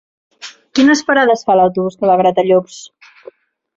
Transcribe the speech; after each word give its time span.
Quines 0.77 1.03
parades 1.11 1.45
fa 1.49 1.57
l'autobús 1.59 1.99
que 1.99 2.09
va 2.11 2.15
a 2.17 2.21
Gratallops? 2.23 2.81